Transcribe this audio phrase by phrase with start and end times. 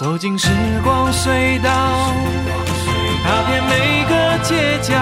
[0.00, 0.48] 走进时
[0.82, 1.70] 光隧道，
[3.22, 4.94] 踏遍每个街角，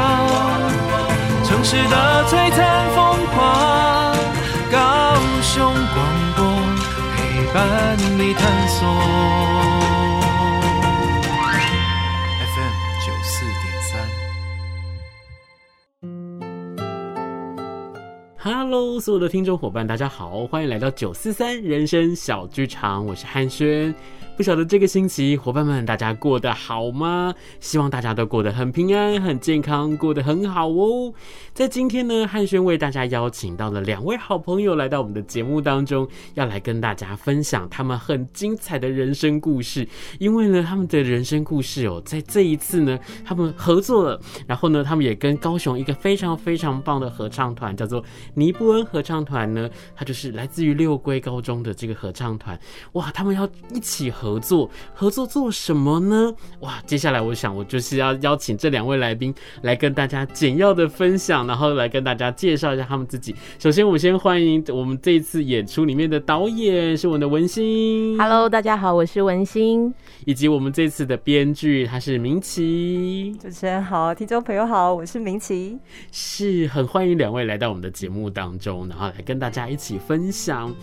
[1.45, 4.13] 城市的璀璨风华，
[4.73, 6.45] 高雄广播
[7.15, 8.89] 陪伴你探索。
[18.41, 23.95] Hello，所有的听众伙伴，大家好，欢迎来到九四三人生小剧场，我是汉轩。
[24.39, 27.35] 不晓得这个星期伙伴们大家过得好吗？
[27.59, 31.13] 希望大家都过得很平安、很健康，过得很好哦。
[31.53, 39.89] 在今天呢，汉轩为大家邀请到了两位好朋友来到我们的节目当中，要来跟大家分享他们很精彩的人生故事。
[40.21, 52.57] 因为呢，他们的人生故事哦，在这一次呢，他们合作了，然后呢，他们也跟高雄一个非常非常棒的合唱团，叫做尼布恩合唱团呢，它就是来自于六龟高中的这个合唱团。
[52.93, 53.45] 哇，他们要
[53.75, 54.28] 一起合。
[54.29, 56.33] 合作合作做什么呢？
[56.61, 63.35] 哇，接下来我想我就是要邀请这两位来宾来跟大家简要的分享，然后来跟大家介绍一下他们自己。
[63.59, 68.19] 首先，我们先欢迎我们这一次演出里面的导演是我们的文心。
[68.19, 69.93] Hello，大家好，我是文心。
[70.27, 73.35] 以及我们这次的编剧他是明琪。
[73.41, 75.79] 主持人好，听众朋友好，我是明琪。
[76.13, 80.75] 是很欢迎两位来到我们的节目当中，然后来跟大家一起分享。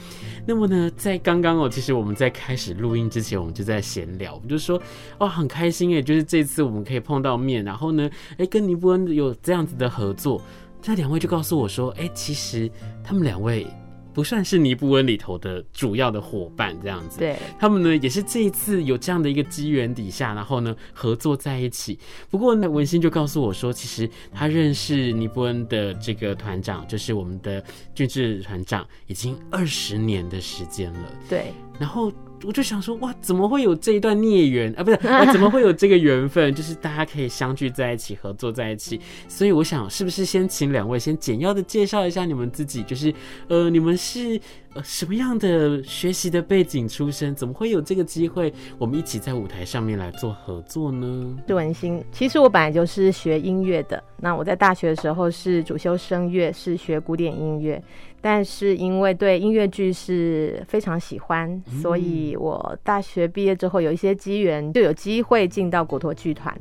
[0.47, 3.34] 那么呢，在刚刚哦，其实我们在开始录音之前。
[3.37, 4.81] 我们就在闲聊，我们就说
[5.17, 10.41] 哦，很开心诶，就是这次我们可以碰到面，然后呢，哎，跟尼布恩有这样子的合作，
[10.81, 12.69] 这两位就告诉我说，哎，其实
[13.03, 13.65] 他们两位。
[14.13, 21.99] 不算是尼布恩里头的主要的伙伴这样子，对，他们呢也是这一次有这样的一个机缘底下，然后呢合作在一起。
[22.29, 27.61] 不过呢，文心就告诉我说，其实他认识尼布恩的这个团长，就是我们的
[27.93, 31.11] 俊志团长，已经二十年的时间了。
[31.27, 32.09] 对，然后。
[32.43, 34.83] 我就想说，哇，怎么会有这一段孽缘啊？
[34.83, 36.53] 不是， 啊，怎么会有这个缘分？
[36.53, 38.99] 就是大家可以相聚在一起，合作在一起。
[39.27, 42.83] 所以我想，是不是先请两位先简要的介绍一下你们自己？
[42.83, 43.13] 就是，
[43.47, 44.39] 呃，你们是
[44.73, 47.33] 呃什么样的学习的背景出身？
[47.33, 51.37] 怎么会有这个机会，我们一起在舞台上面来做合作呢？
[51.47, 54.03] 是文心，其实我本来就是学音乐的。
[54.17, 57.81] 那我在大学的时候是主修声乐，是学古典音乐。
[58.25, 66.51] 但是因为对音乐剧是非常喜欢，所以我大学毕业之后有一些机缘，就有机会进到果陀剧团。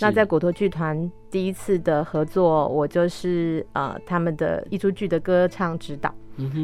[0.00, 6.12] 那在果陀剧团第一次的合作，我就是呃他们的一出剧的歌唱指导，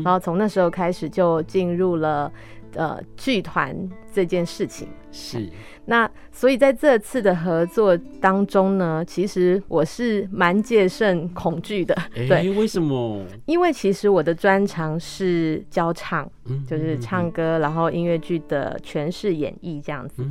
[0.02, 2.32] 然后从那时候开始就进入了
[2.74, 4.88] 呃剧团这件事情。
[5.10, 5.48] 是。
[5.86, 11.94] 那所以在这次的合作当中呢，其实我是蛮戒慎恐惧的。
[12.14, 13.24] 欸、 对，为什么？
[13.46, 16.30] 因为其实我的专长是教唱，
[16.68, 20.22] 就是唱歌，然后音乐剧的诠释演绎这样子。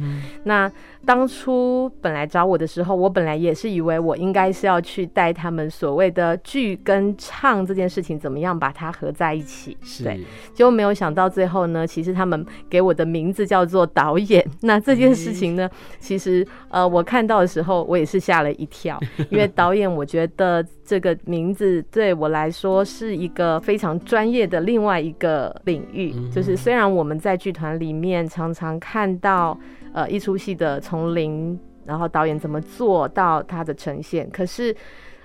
[0.43, 0.71] 那
[1.03, 9.75] 当初本来找我的时候，我本来也是以为我应该是要去带他们所谓的剧跟唱这件事情怎么样把它合在一起。
[10.03, 10.23] 对，
[10.53, 14.47] 结果没有想到最后呢，其实他们给我的名字叫做导演。
[14.67, 15.47] 那这件事情。
[15.55, 15.67] 呢，
[15.99, 18.99] 其实呃，我看到的时候，我也是吓了一跳，
[19.31, 26.13] 因为导演，我觉得这个名字对我来说是一个非常专业的另外一个领域。
[26.31, 29.57] 就是虽然我们在剧团里面常常看到
[29.93, 34.75] 呃一出戏的从零，然后导演怎么做到它的呈现，可是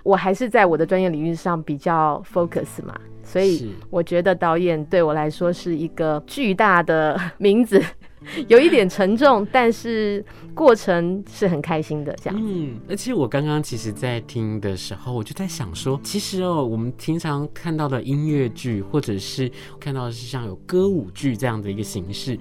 [0.05, 7.83] 我还是在我的专业领域上比较 focus 嘛，所以我觉得导演对我来说是一个巨大的 名字。
[8.49, 10.25] 有一点沉重，但是
[10.55, 12.41] 过程是很开心的，这样。
[12.41, 19.51] 嗯，而且我刚刚其实，在听的时候，我就在想说，其实哦，我们平常看到的音乐剧，或者是
[19.81, 22.39] 看到的是像有歌舞剧这样的一个形式，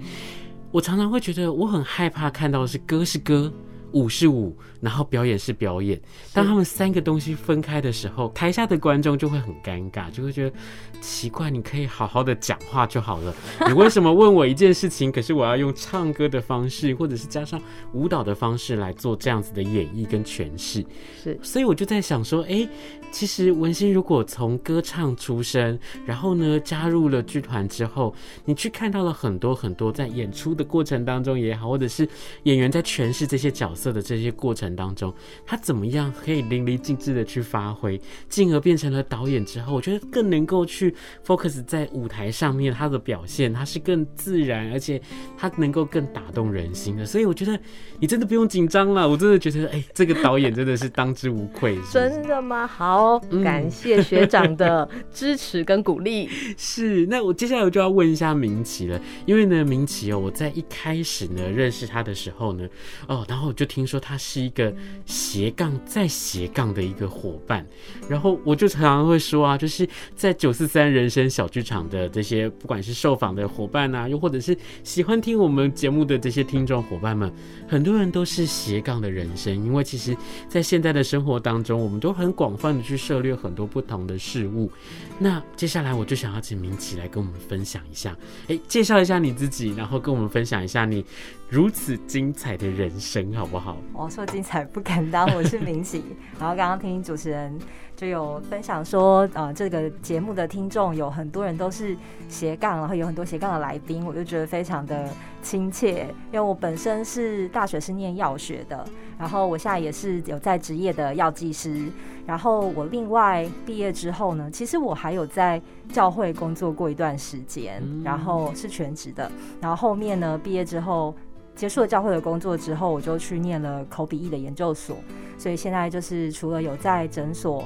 [0.70, 3.52] 我常常会觉得我很害怕看到的是歌是歌，
[3.92, 4.56] 舞是舞。
[4.80, 6.00] 然后表演是表演，
[6.34, 10.56] 当他们三个东西分开的时候，台下的观众就会很尴尬，就会觉得
[11.00, 11.48] 奇怪。
[11.48, 13.32] 你可以好好的讲话就好了，
[13.68, 15.12] 你为什么问我一件事情？
[15.12, 17.62] 可是我要用唱歌的方式，或者是加上
[17.92, 20.84] 舞蹈的方式来做这样子的演绎跟诠释。
[21.22, 22.68] 是，所以我就在想说，哎，
[23.12, 28.12] 其实文心如果从歌唱出身，然后呢加入了剧团之后，
[28.44, 32.08] 你去看到了很多很多在演出的过程当中也好，或者是
[32.42, 33.92] 演员在诠释这些角色。
[33.92, 35.12] 的这些过程当中，
[35.44, 40.94] 他怎么样可以淋漓尽致的去发挥，进而变成了导演之后，我觉得更能够去
[41.26, 44.98] focus 在舞台上面，他的表现他是更自然，而且
[45.36, 47.04] 他能够更打动人心的。
[47.04, 47.60] 所以我觉得
[48.00, 51.78] 你真的不用紧张了，我真的觉得，哎、这个导演真的是当之无愧。
[51.92, 52.66] 真的吗？
[52.66, 53.01] 好，
[53.42, 56.28] 感谢学长的支持跟鼓励。
[56.56, 62.68] 是，那我接下来我就要问一下明奇了，因为呢，明奇哦，我在一开始呢认识他的时候呢，
[63.06, 64.72] 哦，然后我就听说他是一个
[65.06, 67.66] 斜杠再斜杠的一个伙伴，
[68.08, 77.32] 然后我就常常会说啊，就是在九四三人生小剧场的这些，不管是受访的伙伴啊，又或者是喜欢听我们节目的这些听众伙伴们，
[77.68, 80.16] 很多人都是斜杠的人生，因为其实，
[80.48, 84.70] 在现在的生活当中，我们都很广泛的去去涉猎很多不同的事物。
[85.18, 88.14] 那接下来我就想要请明启来跟我们分享一下，
[88.48, 91.04] 哎，介绍一下你自己，然后跟我们分享一下你
[91.48, 93.78] 如此精彩的人生，好不好？
[93.94, 96.04] 我说精彩不敢当，我是明启。
[96.38, 97.58] 然后刚刚听主持人
[97.96, 101.96] 就有分享说，呃，这个节目的听众有很多人都是
[102.28, 105.08] 斜杠，然后有很多斜杠的来宾，我就觉得非常的
[105.40, 106.08] 亲切。
[106.32, 108.84] 因为我本身是大学是念药学的，
[109.18, 111.86] 然后我现在也是有在职业的药剂师。
[112.24, 119.30] 然后我另外毕业之后呢，其实我还有在教会工作过一段时间，然后是全职的。
[119.60, 121.14] 然后后面呢，毕业之后
[121.56, 124.96] 结束了教会的工作之后，我就去念了口笔译的研究所。
[125.36, 127.64] 所以现在就是除了有在诊所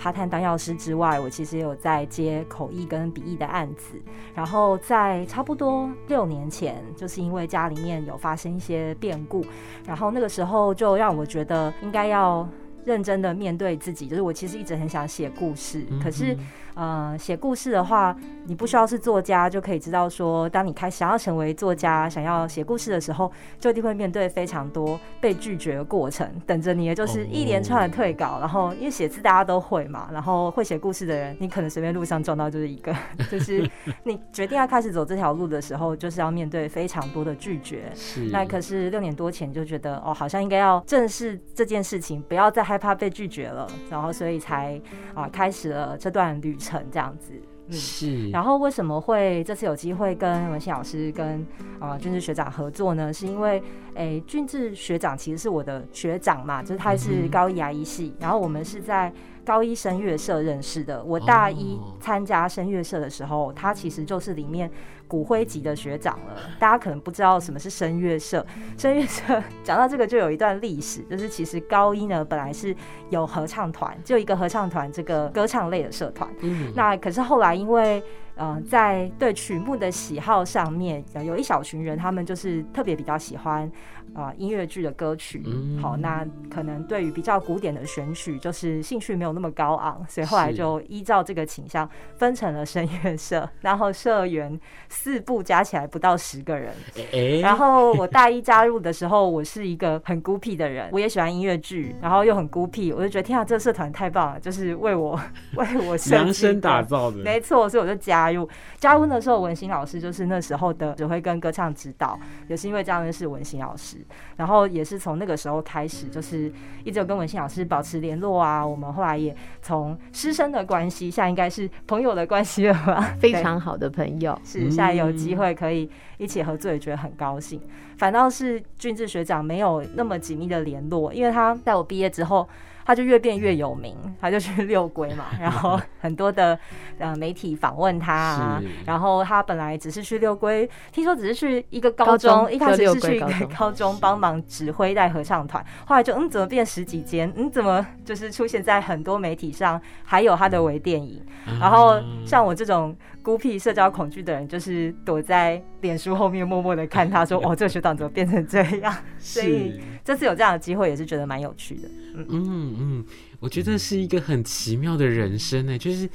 [0.00, 4.00] part time 当药师之外，我其实也有在接口译跟笔译的案子。
[4.34, 9.44] 然后在差不多六年前，就是因为家里面有发生一些变故，
[9.84, 12.48] 然后那个时候就让我觉得应该要。
[12.86, 16.34] 认真的面对自己，就是我其实一直很想写故事，可是。
[16.76, 18.14] 呃，写故事的话，
[18.44, 28.32] 你不需要是作家就可以知道说，当你开始想要成为作家，想要写故事的时候，就一定会面对非常多被拒绝的过程，等着你的就是一连串的退稿。
[28.34, 28.42] Oh.
[28.42, 32.94] 然后，因为写字大家都会嘛，然后会写故事的人，你可能随便路上撞到就是一个
[33.32, 33.66] 就是
[34.04, 37.90] 你决定要开始走这条路的时候，就是要面对非常多的拒绝。
[37.94, 38.28] 是。
[38.30, 44.78] 那可是六年多前就觉得，哦，好像应该要正视这件事情，不要再害怕被拒绝了，然后所以才
[45.14, 46.65] 啊开始了这段旅程。
[46.66, 47.32] 成这样子，
[47.68, 48.30] 嗯，是。
[48.30, 51.46] 然后为什么会这次有机会跟文心老师跟
[51.78, 53.12] 啊俊志学长合作呢？
[53.12, 53.62] 是因为，
[53.94, 59.12] 诶，俊志学长其实是我的学长嘛，就是他是高一牙医系，然后我们是在。
[59.46, 64.68] 高一声乐社认识的，我大一参加声乐社的时候，他其实就是里面
[65.08, 66.36] 骨灰级的学长了。
[66.58, 68.44] 大家可能不知道什么是声乐社，
[68.76, 72.74] 声乐社 讲到这个就有一段历史，就是其实高一呢本来是
[73.10, 76.28] 有合唱团，就一个合唱团这个歌唱类的社团。
[76.74, 78.02] 那可是后来因为
[78.36, 83.70] 呃在对曲目的喜好上面，有一小群人他们就是特别比较喜欢。
[84.14, 96.72] 啊，音乐剧的歌曲，嗯、好，那可能对于比较古典的选曲，就是兴趣没有那么高昂，所以后来就依照这个倾向分成了声乐社，然后社员四部加起来不到十个人。
[97.12, 105.20] 欸、然后我大一加入的时候，我是一个很孤僻的人，我也喜欢音乐剧，然后又很孤僻，我就觉得天啊，这个社团太棒了，就是为我
[105.56, 108.48] 为我量身打造的，没错，所以我就加入。
[108.78, 112.18] 加入的时候，文心老师就是那时候的指挥跟歌唱指导，
[112.48, 113.98] 也是因为这样认识文心老师。
[114.36, 116.52] 然后也是从那个时候开始，就是
[116.84, 118.66] 一直有跟文心老师保持联络啊。
[118.66, 123.14] 我们后来也从师生的关系，现在应该是朋友的关系了吧？
[123.20, 127.60] 非常好的朋友，是现在有机会可以一起合作，也觉得很高兴。
[127.98, 132.48] 反倒是俊志学长没有那么紧密的联络，因为他在我毕业之后。
[132.86, 136.58] 他就越变越有名，他就去六龟嘛， 然后很多的
[136.98, 143.28] 呃媒体访问他啊，然后他本来只是去六龟，听说只是去一个高中，高中一开始是去一个
[143.58, 143.94] 高中。
[143.98, 151.20] 帮忙指挥带合唱团，后来就嗯怎么变十几间，嗯怎么就是出现在很多媒体上，还有他的微电影，
[151.58, 152.94] 然后像我这种
[153.26, 158.96] 孤僻、社交恐惧的人，就是躲在脸书后面默默的看他说， 哦，这个学长怎么变成这样？
[159.18, 162.24] 所以这次有这样的机会，也是觉得蛮有趣的，嗯。
[162.28, 163.04] 嗯嗯，
[163.40, 166.08] 我觉得是一个很奇妙的人生呢，就是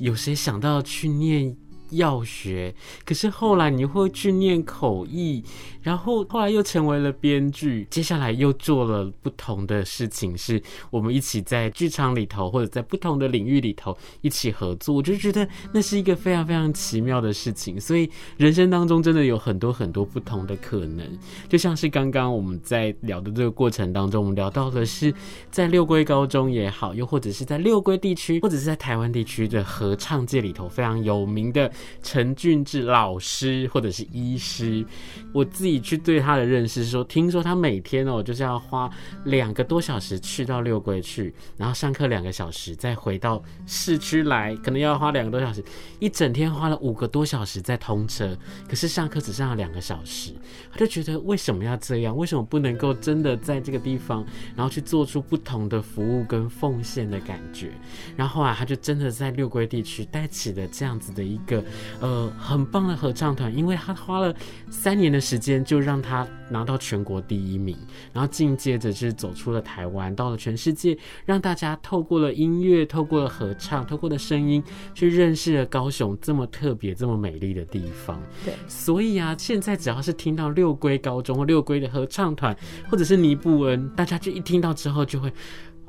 [0.00, 1.54] 有谁想到去念
[1.90, 5.42] 药学，可是后来你会去念口译，
[5.82, 17.80] 然后后来又成为了编剧，接下来又做了不同的事情，是我们一起在剧场里头或者在不同的领域里头一起合作，我就觉得那是一个非常非常奇妙的事情。
[17.80, 21.06] 所以人生当中真的有很多很多不同的可能，
[21.48, 25.12] 就像是刚刚我们在聊的这个过程当中，我们聊到的是
[25.50, 31.70] 在六龟高中也好，又或者是在六龟地区或者是在台湾地区的合唱界里头非常有名的。
[32.02, 34.84] 陈俊志老师或者是医师。
[35.32, 38.90] 我自己去对他的认识是说，听说他每天哦就是要花
[39.24, 45.62] 两个多小时去到六龟去，然后上课两个小时，再回到市区来，可能要花两个多小时，
[45.98, 48.36] 一整天花了五个多小时在通车，
[48.68, 50.32] 可是上课只剩下两个小时，
[50.72, 52.16] 他就觉得为什么要这样？
[52.16, 54.24] 为什么不能够真的在这个地方，
[54.56, 57.70] 然后去做出不同的服务跟奉献的感觉？
[58.16, 61.62] 然后啊，他就真的在六龟地区带起了这样子的一个
[62.00, 64.34] 呃很棒的合唱团，因为他花了
[64.70, 67.76] 三年的时间就让他拿到全国第一名，
[68.12, 74.62] 然后紧接着就是走出了台湾，到了全世界，让大家透过了音乐，透过了合唱，透过了声音，
[74.94, 78.20] 去认识了高雄这么特别、这么美丽的地方。
[78.44, 82.56] 对，所以啊，现在只要是听到六龟高中或六龟的合唱团，
[82.90, 85.32] 或者是尼布恩，大家就一听到之后就会。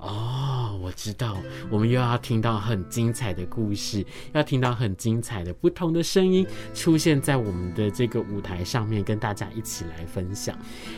[0.01, 1.37] 哦，我知道，
[1.69, 10.57] 我们又要听到很精彩的故事，要听到很精彩的不同的声音出现在我们的这个舞台上面，跟大家一起来分享。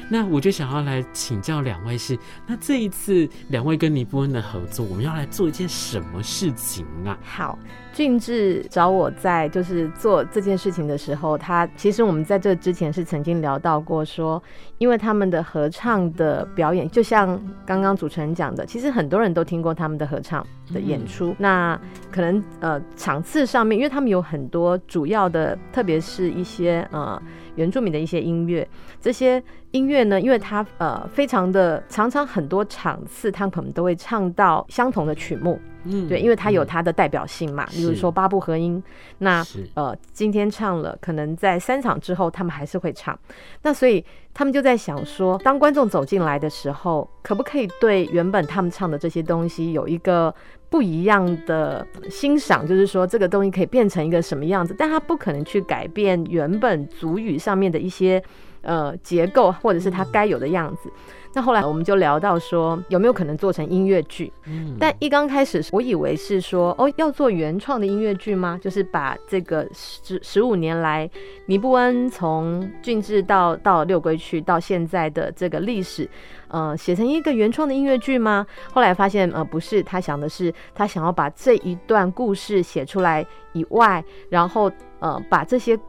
[0.09, 7.17] 那我就想要来请教两位是，那这一次两位跟尼波恩的合作，我们要来做一件什么事情啊？
[7.23, 7.57] 好。
[8.01, 14.41] 俊志找我在就是做这件事情的时候，他其实我们在这之前是曾经聊到过，说
[14.79, 20.43] 因为他们的合唱的表演，就像刚刚主持人讲的，其实很多人都听过他们的合唱
[20.73, 21.29] 的演出。
[21.29, 21.79] 嗯、那
[22.11, 27.21] 可能呃场次上面，因为他们有很多主要的，特别是一些呃
[27.53, 28.67] 原住民的一些音乐，
[28.99, 35.59] 这些音乐呢，因为他呃非常的常常很多场次，他们可能都会唱到相同的曲目。
[35.83, 38.81] 嗯，对，因为它有它的代表性嘛，比如说八部合音，
[39.19, 43.17] 那呃，今天唱了，可能在三场之后他们还是会唱，
[43.63, 50.33] 那所以他们就在想说，当观众走进来的时候，可不可以对原本他们唱的这些东西有一个
[50.69, 52.65] 不一样的欣赏？
[52.65, 54.75] 就是说，这个东西可以变成一个什么样子？
[54.77, 58.23] 但他不可能去改变原本族语上面的一些
[58.61, 60.91] 呃结构，或者是它该有的样子。
[61.33, 64.31] 那后来我们就聊到说，有没有可能做成音乐剧？
[64.45, 68.59] 嗯，但一刚开始我以为是说，哦，要做原创的音乐剧吗？
[68.61, 71.09] 就是把这个十十五年来
[71.45, 76.09] 尼布恩从俊治到到六龟去到现在的这个历史，
[76.49, 78.45] 呃，写成一个原创的音乐剧吗？
[78.73, 85.79] 后来发现，呃，不是，他想的是他想要把这一段故事写出来以外，然后呃，把这些。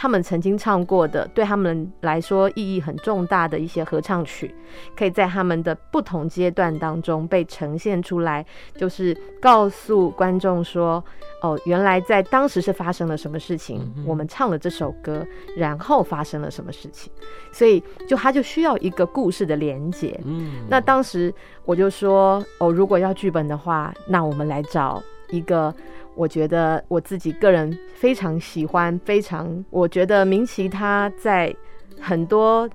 [0.00, 4.54] 他们曾经唱过的，对他们来说意义很重大的一些合唱曲，
[4.96, 11.04] 可以在他们的不同阶段当中被呈现出来，就是告诉观众说
[11.42, 15.26] ：“哦，原来在当时是发生了什么事情，我们唱了这首歌，
[15.56, 17.10] 然后发生了什么事情。”
[17.50, 20.16] 所以，就他就需要一个故事的连接。
[20.24, 25.74] 嗯，那当时我就说：“哦，如果要剧本的话，那我们来找一个。”
[26.18, 31.54] 我觉得我自己个人非常喜欢，非常我觉得明奇他在
[32.00, 32.68] 很多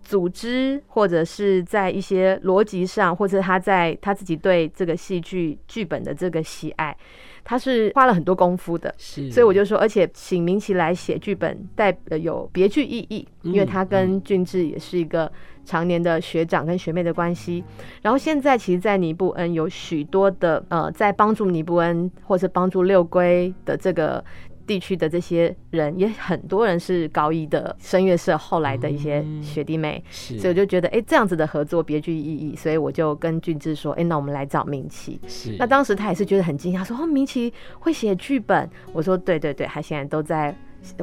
[0.00, 6.96] 组织或者是在一些逻辑上，或者他在他自己对这个戏剧剧本的这个喜爱，
[7.44, 8.94] 他是花了很多功夫的。
[8.96, 15.30] 是，所以我就说，而且请明奇来写剧本，带有别具意义，因为他跟俊志也是一个。
[15.68, 17.62] 常年的学长跟学妹的关系，
[18.00, 24.24] 然后现在其实，在尼布恩有许多的呃，在帮助尼布恩或是帮助六龟的这个
[24.66, 35.20] 地区的这些人，也很多人是高一的声乐社后来的一些学弟妹，嗯、所以我就觉得，哎，这样子的合作别具意义，所以我就跟俊志说，哎，那我们来找明琦。
[35.28, 38.66] 是，那当时他也是觉得很惊讶，说哦，明琦会写剧本。
[38.94, 40.56] 我说对对对，他现在都在。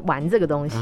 [0.05, 0.77] 玩这个东西，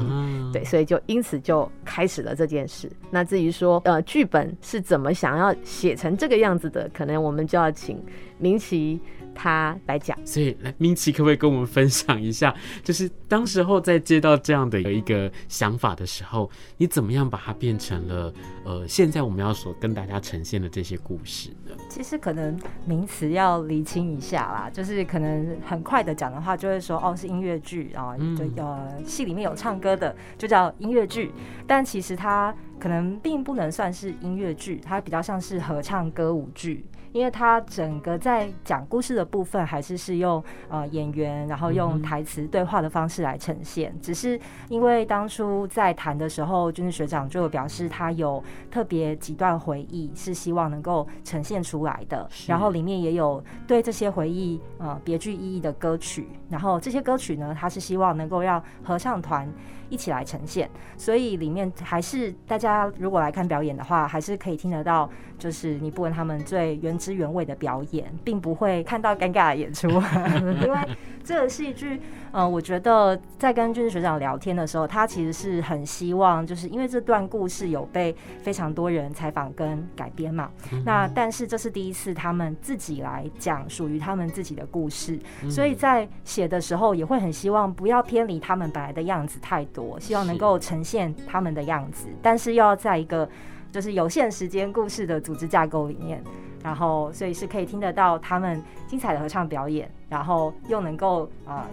[0.52, 2.92] 对，所以就因此就开始了这件事。
[3.12, 8.02] 那至于说，呃，剧本是怎么想要写成这个样子的，可能我们就要请
[8.38, 9.00] 明琦。
[9.34, 18.34] 他来讲，所以来明奇可不可以跟我们分享一下， 就是当时候在接到这样的一个想法的时候，你怎么样把它变成了
[18.66, 21.76] 呃，现在我们要所跟大家呈现的这些故事呢？
[21.90, 31.32] 其实可能名词要厘清一下啦，就是可能很快的讲的话，就会说哦是音乐剧啊，就呃戏里面有唱歌的就叫音乐剧，
[31.68, 36.86] 但其实它可能并不能算是音乐剧，它比较像是合唱歌舞剧。
[37.14, 43.96] 因为它整个在讲故事的部分，还是是用呃演员，然后用台词对话的方式来呈现。
[44.02, 44.38] 只是
[44.68, 56.28] 因为当初在谈的时候，军事学长就有表示他有特别几段回忆是希望能够呈现出来的，然后里面也有对这些回忆呃别具意义的歌曲。
[56.50, 59.48] 然后这些歌曲呢，他是希望能够让合唱团
[59.94, 60.68] 一起来呈现。
[60.98, 65.08] 所以里面还是大家如果来看表演的话，还是可以听得到，
[65.44, 69.90] 就是尼布恩他们最原汁原味的表演，并不会看到尴尬的演出，
[70.64, 70.78] 因为
[71.22, 72.00] 这个戏剧，
[72.32, 80.50] 嗯，我觉得在跟军事学长聊天的时候，他其实是很希望，就是因为这段故事有被非常多人采访跟改编嘛，
[80.86, 85.20] 那但是这是第一次他们自己来讲属于他们自己的故事，
[85.50, 93.28] 所以在写的时候也会很希望不要偏离他们本来的样子太多，希望能够呈现他们的样子，但是又要在一个
[93.74, 96.24] 就是有限时间故事的组织架构里面，
[96.64, 101.66] 然后所以是可以听得到他们精彩的合唱表演，然后又能够呃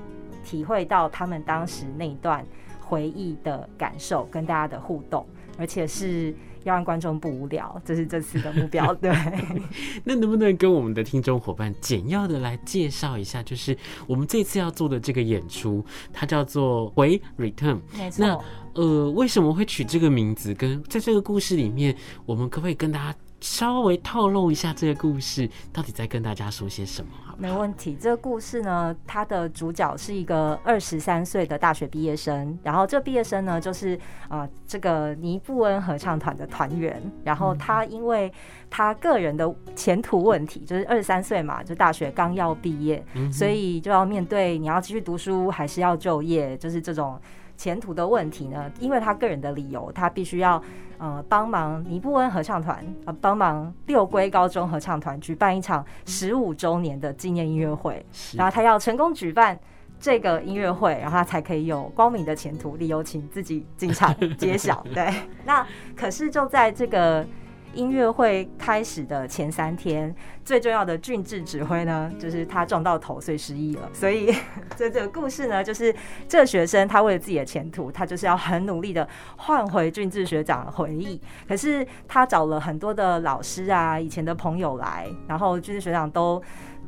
[0.42, 2.42] 体会到他们当时那一段
[2.80, 5.26] 回忆的感受跟大家的互动，
[5.58, 6.34] 而且是。
[6.64, 8.92] 要让观众不无聊，这是这次的目标。
[9.00, 9.10] 对，
[10.04, 13.42] 那能不能跟我们的听众伙伴简要的来介绍一下？
[13.42, 13.74] 就是
[14.06, 17.80] 我们这次要做的这个演出，它叫做回 Return。
[17.96, 18.26] 没错。
[18.26, 18.38] 那
[18.74, 20.54] 呃，为什么会取这个名字？
[20.54, 21.94] 跟在这个故事里面，
[22.26, 23.18] 我们可不可以跟大家？
[23.42, 27.36] 稍微透露一下这个故事到底在跟大家说些什么好好？
[27.38, 27.96] 没问题。
[27.98, 33.96] 这个故事呢，它的主角是一个二十三岁的大学毕业生，然后这毕业生呢，就是
[34.28, 37.02] 啊、呃、这个尼布恩合唱团的团员。
[37.24, 38.30] 然后他因为
[38.68, 47.18] 他个人的前途问题，就是二十三岁嘛，就大学刚要毕业，所以就要面对你要继续读书还是要就业，就是这种。
[47.60, 48.72] 前途的问题呢？
[48.80, 50.62] 因为他个人的理由，他必须要
[50.96, 58.02] 呃帮忙尼布恩合唱团呃帮忙六龟高中合唱团举办一场十五周年的纪念音乐会，
[58.34, 59.60] 然后他要成功举办
[59.98, 62.76] 这个音乐会，然后他才可以有光明的前途。
[62.76, 64.82] 理由请自己进场 揭晓。
[64.94, 65.12] 对，
[65.44, 67.26] 那可是就在这个。
[67.74, 73.88] 音乐会开始的前三天，最重要的俊志指挥呢，就是他撞到头，所以失忆了。
[73.92, 74.34] 所以，
[74.76, 75.94] 这这个故事呢，就是
[76.28, 81.20] 这个学生他为了自己的前途，他就是要很努力的换回俊志学长的回忆。
[81.46, 86.42] 可是他找了很多的老师啊，以前的朋友来，然后俊志学长都。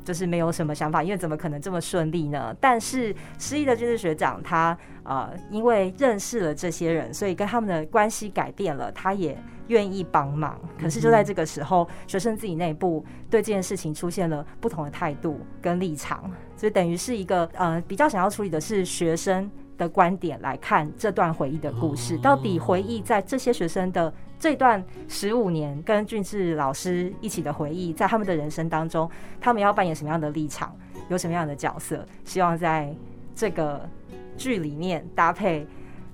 [0.04, 2.54] 就是没有什么想法，因为怎么可能这么顺利呢？
[2.60, 9.36] 但是失忆的军事学长他呃，因为认识了这些人，所以跟他们的关系改变了，他也
[9.68, 10.60] 愿意帮忙。
[10.80, 29.08] 可是就在这个时候，学生自己内部对这件事情出现了不同的态度跟立场，所以等于是一个呃，比较想要处理的是学生的观点来看这段回忆的故事，到底回忆在这些学生的这段十五年跟俊志老师一起的回忆，在他们的人生当中，
[29.40, 30.76] 他们要扮演什么样的立场，
[31.08, 32.04] 有什么样的角色？
[32.24, 32.92] 希望在
[33.36, 33.88] 这个
[34.36, 35.64] 剧里面搭配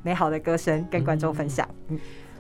[0.03, 1.67] 美好的歌声跟观众分享。
[1.89, 1.99] 嗯。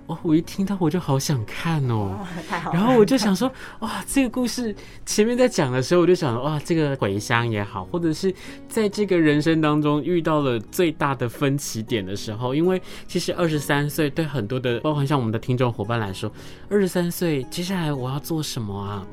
[0.09, 2.79] 哦，我一听到我就好想看哦，哦太好了。
[2.79, 8.35] 然后我就想说，哇，这个故事前面在讲的时候，我就想，哇，这个回乡也好，或者是
[8.69, 16.33] 在这个人生当中遇到了最大的分歧点的时候，因为其实二十三岁对很多的，包括像我们的听众伙伴来说，
[16.71, 19.07] 二十三岁接下来我要做什么啊？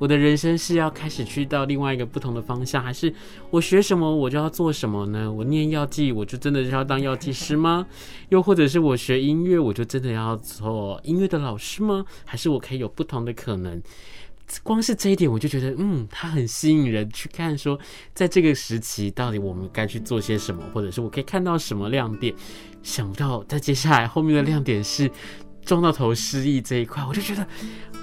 [0.00, 3.14] 我的人生是要开始去到另外一个不同的方向，还是
[3.50, 5.30] 我学什么我就要做什么呢？
[5.30, 7.86] 我念药剂，我就真的是要当药剂师吗？
[8.30, 12.04] 又或者是我学音乐，我就真的要做音乐的老师吗？
[12.24, 13.80] 还是我可以有不同的可能？
[14.62, 17.56] 光是这一点，我就觉得，嗯，他很吸引人去看。
[17.56, 17.78] 说，
[18.14, 22.34] 在这个时期，到底我们该去做些什么，或者是我可以看到什么亮点？
[22.82, 25.10] 想不到，在接下来后面的亮点是
[25.64, 27.46] 撞到头失忆这一块，我就觉得，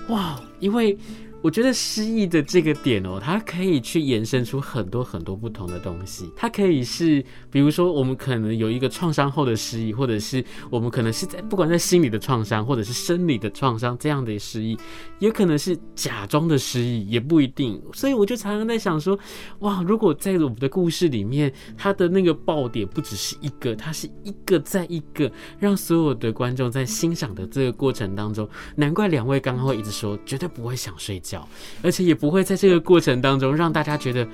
[0.09, 0.97] 哇，因为。
[1.43, 6.29] 我觉得失忆的这个点哦，它可以去延伸出很多很多不同的东西。
[6.35, 14.77] 它可以是，比如说我们可能有一个创伤后的失忆，或者是我们可能是在不管在心理的创伤，或者是生理的创伤这样的失忆，
[15.19, 17.81] 也可能是假装的失忆，也不一定。
[17.93, 19.17] 所以我就常常在想说，
[19.59, 31.36] 哇，如果在我们的故事里面，它的那个爆点不只是一个，它是一个再一个，让所有的观众在欣赏的这个过程当中，难怪两位刚刚会一直说绝对不会想睡觉。
[31.81, 34.25] 而且也不会在这个过程当中让大家觉得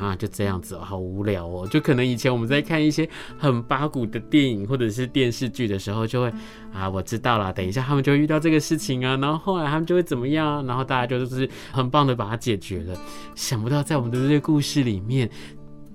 [0.00, 1.68] 啊，就这样子，好无聊哦。
[1.68, 6.32] 就可能以前我们在看一些很八股的电影或者是电视剧的时候，就会
[6.72, 12.98] 啊，我知道了，等一下他们就会遇到这个事情啊，然后后来他们就会怎么样，然后大家就是很棒的把它解决了。
[13.34, 15.28] 想不到在我们的这个故事里面，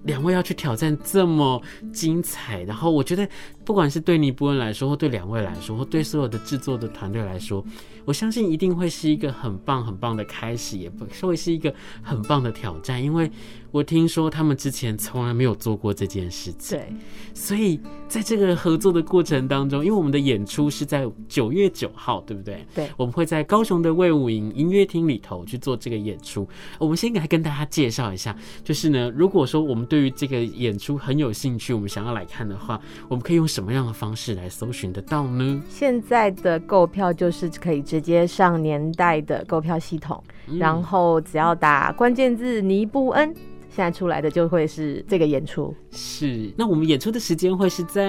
[0.03, 1.61] 两位要去挑战这么
[1.93, 3.27] 精彩，然后我觉得
[3.63, 7.63] 不管是对尼泊恩来说，或对两位来说，或对所有的制作的团队来说。
[8.05, 13.31] 我相信一定会是一个很棒很棒的开始，也不会是一个很棒的挑战，因为
[13.73, 16.77] 我听说他们之前从来没有做过这件事情。
[16.77, 16.93] 对，
[17.33, 22.63] 所以在这个合作的过程当中，因为我们的演出是在九月九号，对不对？
[22.75, 26.47] 对，我们会在高雄的魏武营音乐厅里头去做这个演出。
[26.77, 35.63] 我们先来跟大家介绍一下，就是呢，如果说我们对于这个演出很有兴趣，我们想要来看的话，我们可以用什么样的方式来搜寻得到呢？
[35.67, 43.33] 现在的购票就是可以直接上年代的购票系统，嗯、然后只要打关键字尼布恩。
[43.75, 46.51] 现在出来的就会是这个演出，是。
[46.55, 48.07] 那我们演出的时间会是在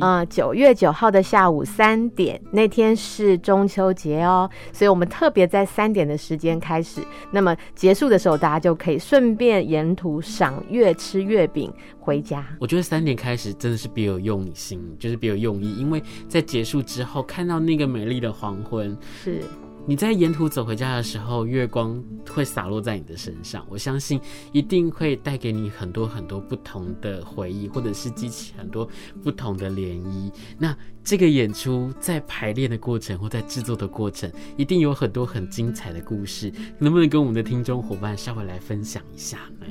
[0.00, 7.00] 呃九月九号的下午三点，那天是中秋节哦，所以我们特别在三点的时间开始。
[7.30, 12.46] 那么结束的时候，大家就可以顺便沿途赏月、吃月饼回家。
[12.60, 19.40] 我觉得三点开始真的是别有用心，就是别有用意，因为在结束之后看到那个美丽的黄昏，是。
[19.88, 24.20] 你在沿途走回家的时候，月光会洒落在你的身上，我相信
[24.50, 28.88] 一定会带给你很多很多不同的回忆，或者是激起很多
[29.22, 30.32] 不同的涟漪。
[30.58, 39.66] 那这个演出在排练的过程或在制作的过程，一定有很多很精彩的故事，能不能跟我们的听众伙伴稍微来分享一下呢？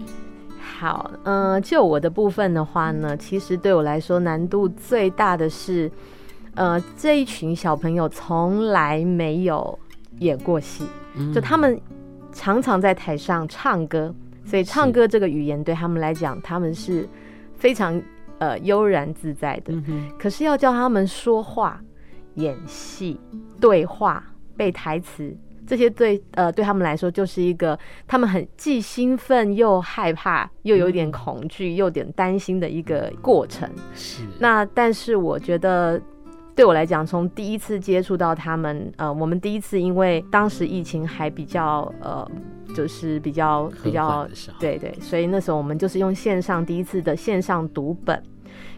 [0.58, 5.92] 好，嗯、就我的部分的话呢，其实对我来说难度最大的是，
[6.54, 9.78] 呃，这一群小朋友从来没有。
[10.20, 10.86] 演过戏，
[11.34, 11.80] 就他们
[12.32, 14.14] 常常在台上唱歌，
[14.46, 17.08] 所以唱歌这个语言对他们来讲，他们是
[17.58, 18.02] 非常
[18.40, 19.74] 呃悠然自在的。
[20.18, 21.82] 可是要叫他们说话、
[22.36, 23.20] 演戏、
[23.60, 24.24] 对话、
[24.56, 25.36] 背台词，
[25.68, 33.70] 这些对呃对他们来说就是一个他们很既兴奋又害怕，又有点恐惧，又有点担心的一个过程。
[33.94, 34.24] 是。
[34.40, 36.02] 那但是我觉得。
[36.56, 42.26] 对我来讲，从第一次接触到他们，呃，我们第一次因为当时疫情还比较，呃，
[42.74, 44.26] 就是比较比较，
[44.58, 48.24] 对对，所以那时候我们就是用线上第一次的线上读本，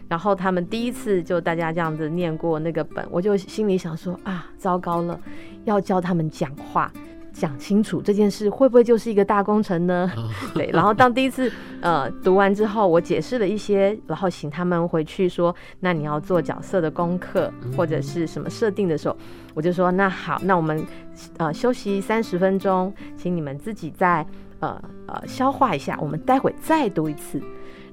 [0.08, 5.18] 然后他们第一次就大家这样子念过那个本，我就心里想说啊，糟糕了，
[5.64, 6.92] 要教他们讲话。
[7.38, 10.10] 讲清楚这件事会不会就是一个大工程呢？
[10.52, 19.16] 对，然后当第一次呃读完之后，我解释了一些，然后请他们回去说，那你要做角色的功课或者是什么设定的时候，
[19.54, 20.84] 我就说那好，那我们
[21.36, 24.26] 呃休息三十分钟，请你们自己再
[24.58, 27.40] 呃呃消化一下，我们待会再读一次。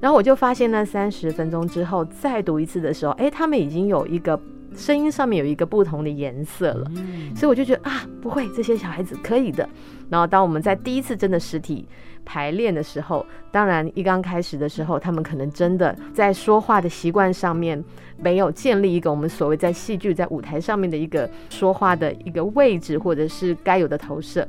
[0.01, 4.39] 然后我就发现呢三十分钟之后再读一次的时候，哎，他们已经有一个。
[4.75, 6.91] 声音上面有一个不同的颜色了，
[7.35, 9.67] 所以我就觉得啊，不会，这些小孩子可以的。
[10.09, 11.87] 然后当我们在第一次真的实体
[12.23, 17.83] 排练的时候，当然一刚开始的时候，他们可能真的在说话的习惯上面
[18.17, 24.47] 没有建立一个我们所谓在戏剧在舞台上面的一个说话的一个位置或者是该有的投射。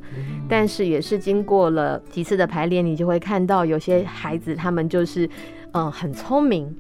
[0.49, 5.29] 但是也是经过了几次的排练，你就会看到有些孩子他们就是
[5.73, 6.75] 嗯很聪明。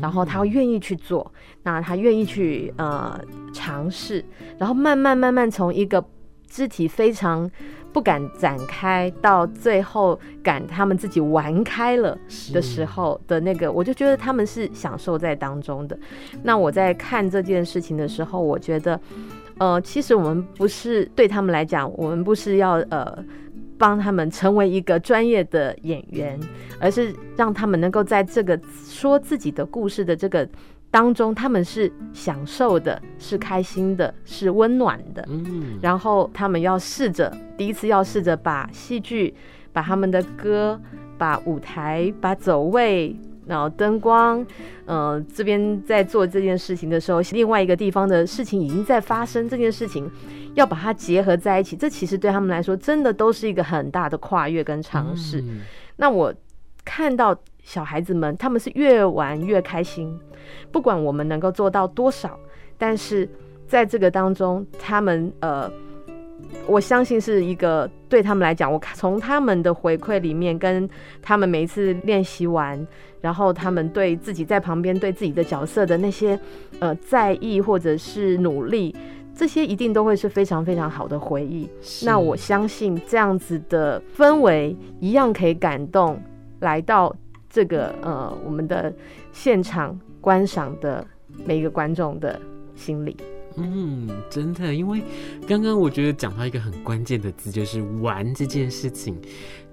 [0.00, 3.18] 然后他会愿意去做，那他愿意去呃
[3.54, 4.24] 尝试，
[4.58, 6.04] 然后慢慢慢慢从一个
[6.46, 7.50] 肢体非常
[7.92, 12.16] 不敢展开，到最后敢他们自己玩开了
[12.52, 15.98] 的时候的那个，我就觉得他们是享受在当中的。
[16.42, 19.00] 那我在看这件事情的时候，我觉得，
[19.58, 23.24] 呃，其实我们不是对他们来讲，我们不是要呃。
[23.80, 26.38] 帮他们成为一个专业的演员，
[26.78, 30.46] 而是让他们能够在这个说自己的故事的这个
[30.90, 35.24] 当中，他们是享受的，是开心的，是温暖的。
[35.30, 39.34] 嗯，然后他们要试着第一次要试着把戏剧、
[39.72, 40.78] 把他们的歌、
[41.16, 43.16] 把舞台、把走位。
[43.50, 44.46] 然后灯光，
[44.86, 49.48] 呃，这边在做这件事情的时候，另外一个地方的事情已经在发生。
[49.48, 50.08] 这件事情
[50.54, 55.40] 要把它结合在一起，这其实对他们来说，真的都是一个很大的跨越跟尝试。
[55.40, 55.62] 嗯。
[55.96, 56.32] 那我
[56.84, 60.16] 看到小孩子们，他们是越玩越开心，
[60.70, 62.38] 不管我们能够做到多少，
[62.78, 63.28] 但是
[63.66, 65.68] 在这个当中，他们呃。
[66.66, 70.88] 我相信是一个对他们来讲，我从他们的回馈里面，跟
[71.20, 72.86] 他们每一次练习完，
[73.20, 76.38] 然后他们对自己在旁边对自己的角色的那些
[76.78, 78.94] 呃在意或者是努力，
[79.34, 81.68] 这些一定都会是非常非常好的回忆。
[82.04, 86.22] 那我相信这样子的氛围一样可以感动
[86.60, 87.14] 来到
[87.48, 88.92] 这个呃我们的
[89.32, 91.04] 现场观赏的
[91.44, 92.40] 每一个观众的
[92.76, 93.16] 心里。
[93.56, 95.02] 嗯，真的，因为
[95.46, 99.16] 刚刚我觉得讲到一个很关键的字，就是“玩”这件事情。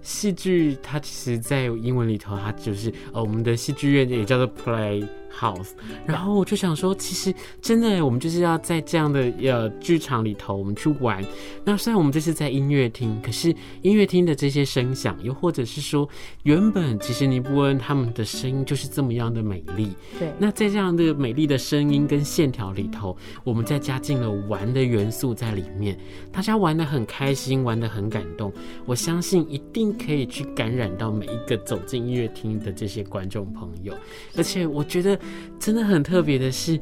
[0.01, 5.05] 戏剧它其实，在英文里头，它就是呃，我们的戏剧院也叫做 play
[5.37, 5.69] house。
[6.05, 11.23] 然后我就想说，其实真的，我们就是要在这样的呃剧场里头，我们去玩。
[11.63, 16.09] 那虽然我们这是在音乐厅，可是音乐厅的这些声响，又或者是说，
[16.41, 19.95] 原本其实尼布恩他们的声音就是这么样的美丽。
[20.17, 20.33] 对。
[20.39, 25.95] 那在这样的美丽的声音跟线条里头，我们再加进了玩的元素在里面，
[26.31, 28.51] 大家玩的很开心，玩的很感动。
[28.85, 29.61] 我相信一。
[29.73, 33.93] 定可以去感染到每一个走进音乐厅的这些观众朋友。
[34.35, 35.19] 而且我觉得
[35.59, 36.79] 真的很特别的是，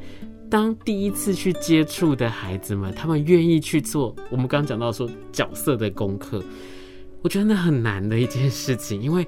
[0.50, 6.42] 当第一次去接触的孩子们，他们愿意去做我们刚讲到说角色的功课，
[7.22, 9.26] 我觉得那很难的一件事情，因为。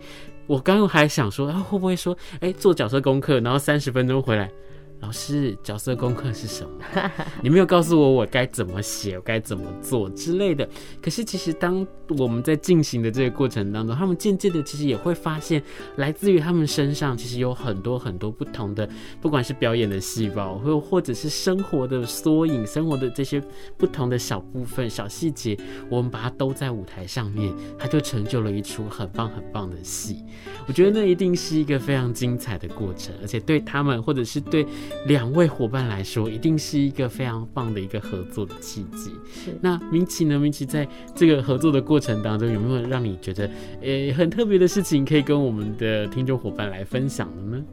[0.49, 4.51] 我刚刚还想说，啊，会不会说，哎，做角色功课，然后三十分钟回来。
[5.01, 7.11] 老师，角色功课是什么？
[7.41, 10.69] 你没有告诉我我该怎么写，我该怎么做之类的。
[11.01, 11.87] 可是其实当
[12.19, 15.63] 我们在进行的这个过程当中，他们渐渐的其实也会发现，
[15.97, 18.89] 来自于他们身上其实有很多很多不同的，
[19.21, 23.41] 不管是表演的细胞，或或者是生活的缩影，生活的这些
[23.77, 25.57] 不同的小部分、小细节，
[25.89, 30.25] 我们把它都在舞台上面，它就成就了一出很棒很棒的戏。
[30.67, 34.67] 我觉得那一定是一个非常精彩的过程，而且对他们或者是对。
[35.07, 39.11] 两位伙伴来说，一定是一个非常棒的一个合作的契机。
[39.33, 40.39] 是，那明奇呢？
[40.39, 47.65] 明奇在这个合作的过程当中，有没有让你觉得诶、欸、很特别的事情，可以跟我们的听众伙伴来分享的呢？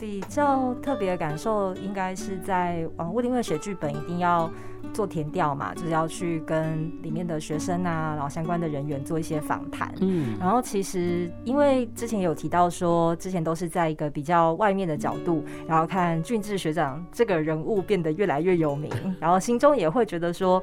[0.00, 4.50] 比较特别的感受，应该是在往乌丁会写剧本，一定要。
[4.94, 9.94] 做填调嘛，就是要去跟里面的学生啊，然后相关的人员做一些访谈。
[10.00, 20.60] 嗯，然后其实因为之前有提到说，之前都是在一个比较外面的角度，然后看俊志学长这个人物变得越来越有名， 然后心中也会觉得说，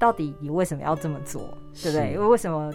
[0.00, 1.42] 到底你为什么要这么做，
[1.80, 2.12] 对不对？
[2.12, 2.72] 因为为什么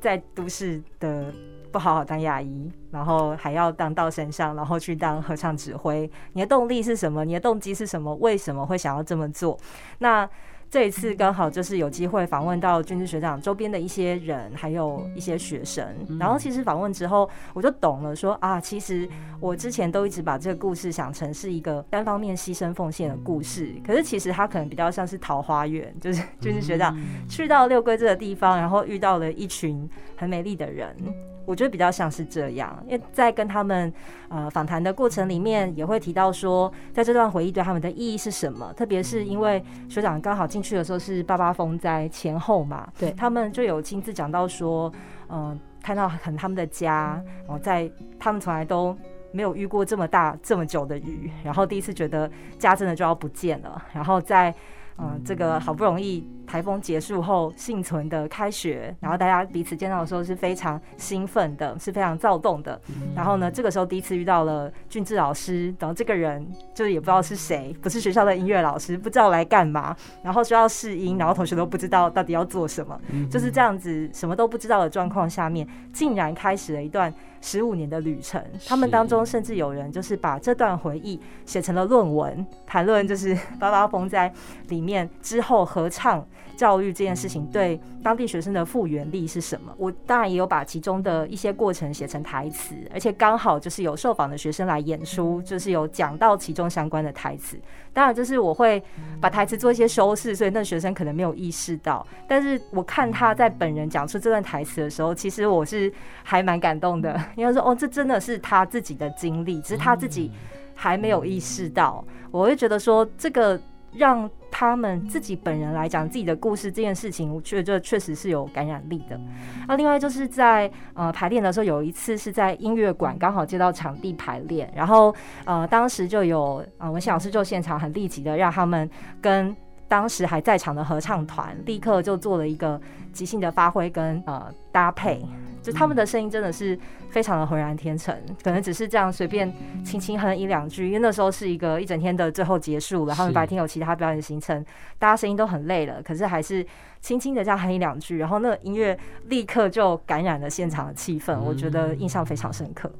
[0.00, 1.30] 在都市的。
[1.72, 6.08] 不好好当牙医，然后还要当到山上，然后去当合唱指挥。
[6.34, 7.24] 你的动力是什么？
[7.24, 8.14] 你的动机是什么？
[8.16, 9.58] 为什么会想要这么做？
[9.98, 10.28] 那
[10.70, 15.86] 这一次刚好就是有机会访问到军事学长周边的一些人，还有一些学生。
[16.18, 19.06] 然后其实访问之后，我就懂了说，说啊，其实
[19.38, 23.74] 我之前都一直把这个故事想成是一个单方面牺牲奉献的故事。
[23.86, 30.96] 可是其实它可能比较像是桃花源，就是军事学长去到六龟这个地方，然后遇到了一群很美丽的人。
[31.44, 33.92] 我觉得比较像是这样，因为在跟他们
[34.28, 38.72] 呃访谈的过程里面，也会提到说，在这段回忆对他们的意义是什么。
[38.74, 44.92] 特别是因为学长刚好进去的时候是八八风灾前后嘛，对，他们就有亲自讲到说，
[45.28, 48.96] 嗯、呃，看到很他们的家，然后在他们从来都
[49.32, 54.54] 没有遇过这么大这么久的雨，然后第一次觉得家真的就要不见了，然后在。
[54.98, 62.80] 嗯，这个好不容易台风结束后幸存的开学，然后大家彼此见到的时候是非常兴奋的，是非常躁动的。
[63.14, 73.00] 然后呢，这个时候第一次遇到了俊志老师，然后这个人就是也不知道是谁，不是学校的音乐老师，不知道来干嘛，然后需要试音，然后同学都不知道到底要做什么，
[73.30, 77.12] 就是这样子什么都不知道的状况下面，竟然开始了一段。
[77.44, 84.32] 十五年的旅程，他们当中甚至有人就是把这段回忆写成了论文，谈论就是 八八风灾
[84.68, 86.24] 里面之后合唱
[86.56, 89.72] 教育这件事情对当地学生的复原力是什么？
[89.76, 97.58] 我当然也有把其中的一些过程写成台词，而且刚好就是有受访的学生来演出，就是有讲到其中相关的台词。
[97.92, 98.82] 当然，就是我会
[99.20, 102.06] 把台词做一些修饰，所以那学生可能没有意识到。
[102.28, 105.92] 但是我看他在本人讲出这段台词的时候，其实我是
[106.22, 110.30] 还蛮感动的， 因为说哦，这真的是他自己的经历，只是他自己
[110.74, 112.04] 还没有意识到。
[112.30, 113.60] 我会觉得说这个。
[113.94, 119.20] 让他们自己本人来讲自己的故事这件事情，我觉得确实是有感染力的。
[119.68, 128.88] 那另外就是在呃排练的时候，有一次是在音乐馆刚好接到场地排练，然后呃当时就有呃文心老师就现场很立即的让他们
[129.20, 129.54] 跟
[129.88, 132.80] 当时还在场的合唱团立刻就做了一个
[133.12, 135.22] 即兴的发挥跟呃搭配。
[135.62, 139.50] 就他们的声音真的是非常的浑然天成，可能只是这样随便
[139.84, 144.64] 轻轻哼一两句，因为那时候是一个一整天的最后结束了，他们白天有其他表演行程，
[144.98, 146.66] 大家声音都很累了，可是还是
[147.00, 148.98] 轻轻的这样哼一两句，然后那个音乐
[149.28, 152.90] 立刻就感染了现场的气氛，我觉得印象非常深刻。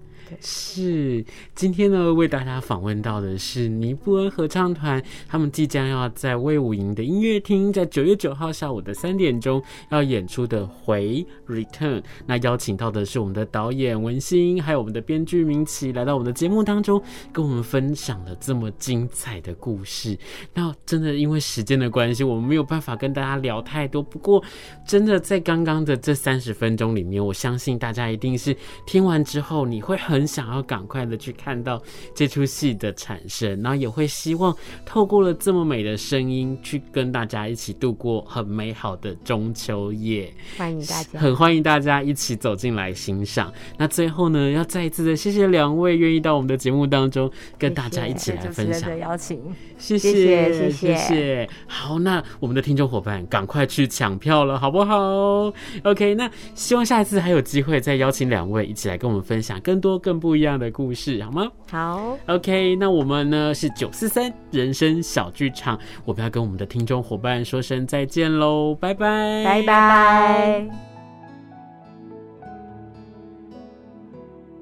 [0.40, 12.00] 是，今天呢，为大家访问到的是尼泊尔合唱团，他们即将要在卫武营的音乐厅，在九月九号下午的三点钟要演出的《回 Return》。
[12.26, 17.00] 那邀请到的是我们的导演文心，还有我们的编剧明奇，来到我们的节目当中，
[17.32, 20.18] 跟我们分享了这么精彩的故事。
[20.54, 24.02] 那真的因为时间的关系，我们没有办法跟大家聊太多。
[24.02, 24.42] 不过，
[24.86, 30.21] 真的在刚刚的这三十分钟里面，我相信大家一定是听完之后，你会很。
[30.22, 31.82] 很想要赶快的去看到
[32.14, 34.56] 这出戏的产生，然后也会希望
[34.86, 40.32] 透过了这么美的声音，去跟大家一起度过很美好的中秋夜。
[40.56, 43.52] 欢迎大家，很欢迎大家一起走进来欣赏。
[43.76, 48.74] 那最后呢，要再一次的谢谢两位愿意到我们的节目当中跟大家一起来分享。
[48.74, 49.42] 谢谢邀请，
[49.76, 51.50] 谢谢谢谢谢谢。
[51.66, 61.50] 好，那我们的听众伙伴赶快去抢票了，好不好？OK，那希望下一次还有机会再邀请两位一起来跟我们分享更多更不一样的故事，好吗？
[61.70, 70.91] 好，OK，那我们呢是九四三人生小剧场，我们要跟我们的听众伙伴说声再见喽，拜拜，拜拜。